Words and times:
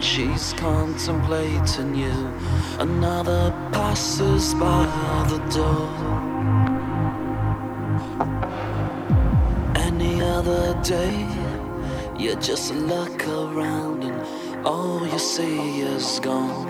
she's 0.00 0.54
contemplating 0.54 1.94
you. 1.94 2.32
Another 2.78 3.50
passes 3.72 4.54
by 4.54 4.86
the 5.28 5.38
door. 5.52 5.88
Any 9.76 10.22
other 10.22 10.80
day, 10.82 11.26
you 12.18 12.34
just 12.36 12.74
look 12.74 13.28
around 13.28 14.04
and 14.04 14.66
all 14.66 15.06
you 15.06 15.18
see 15.18 15.80
is 15.80 16.20
gone. 16.20 16.63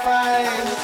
Trace 0.00 0.79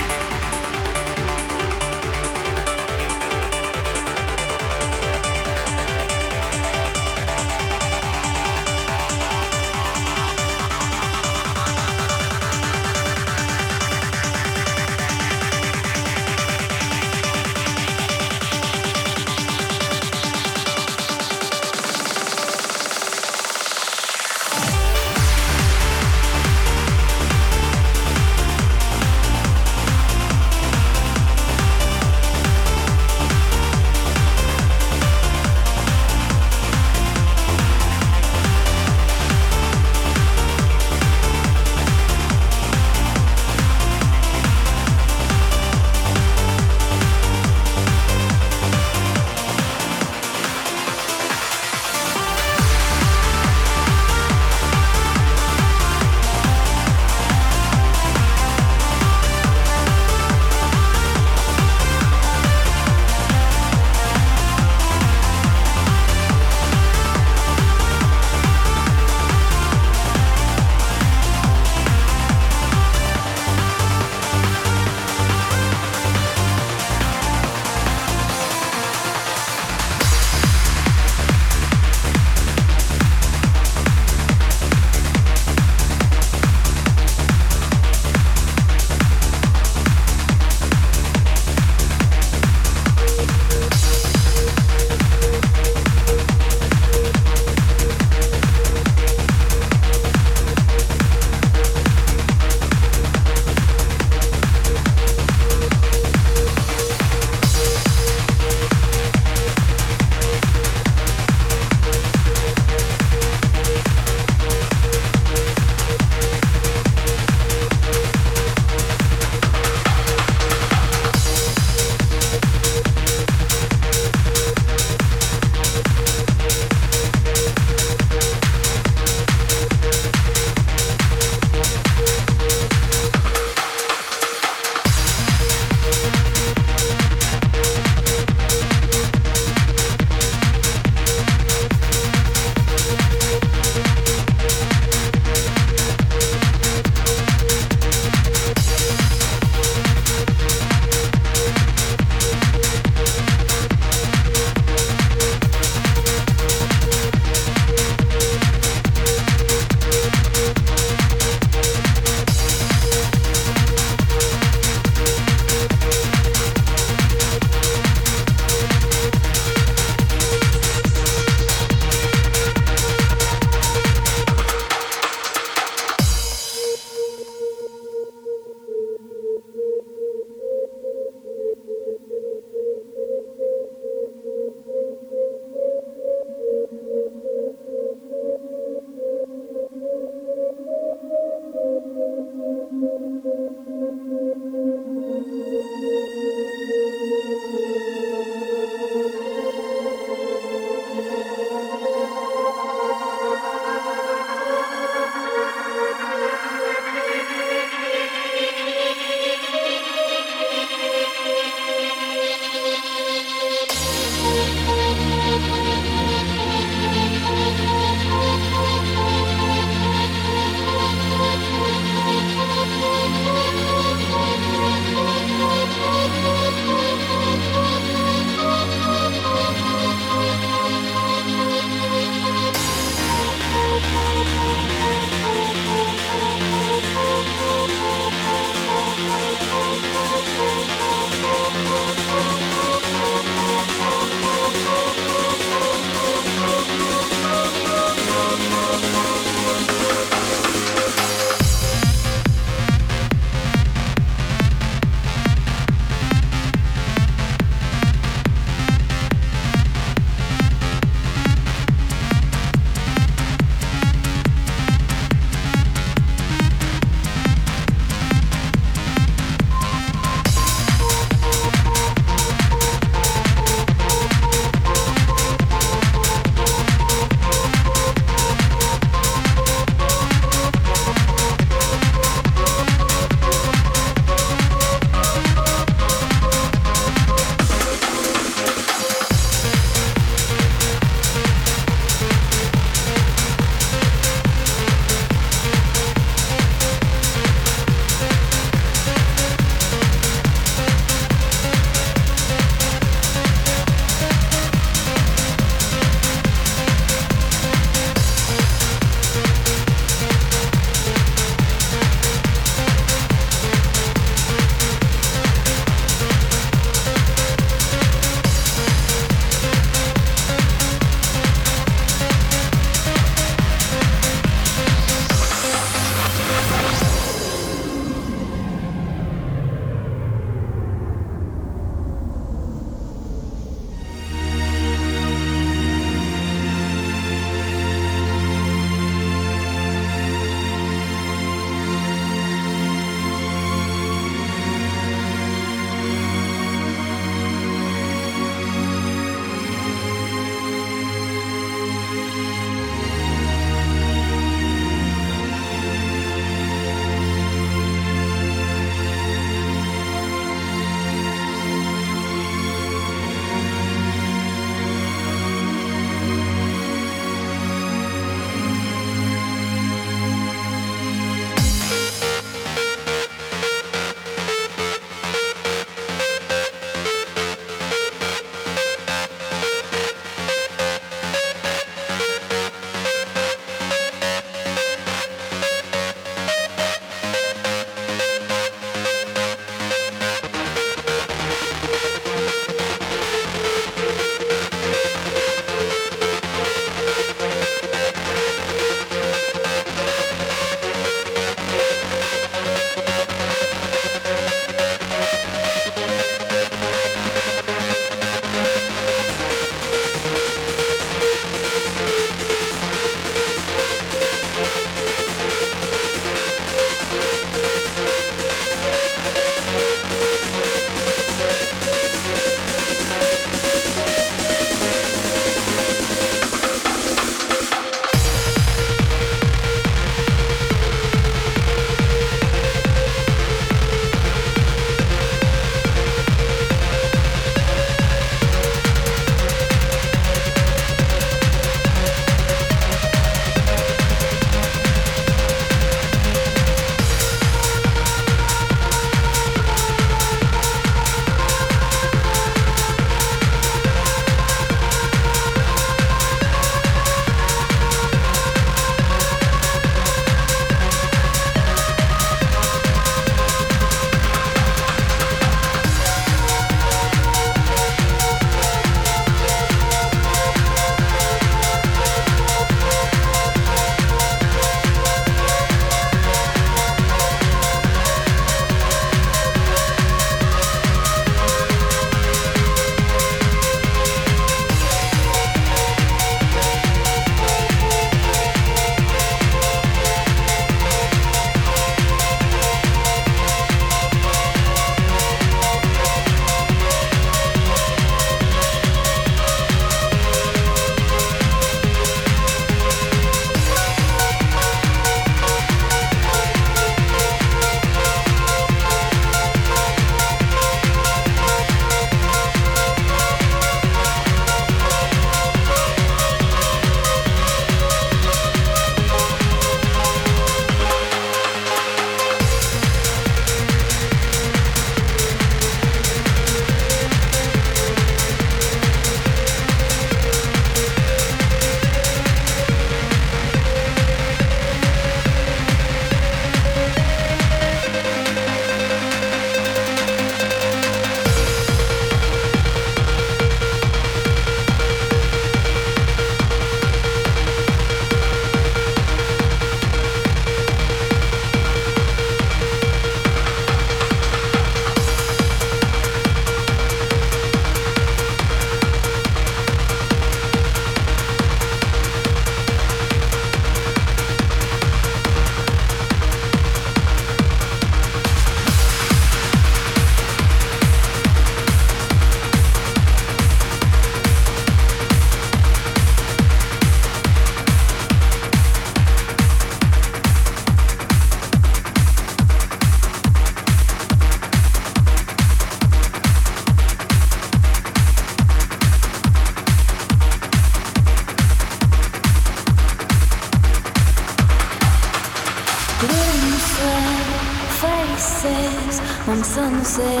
Sunset 599.63 600.00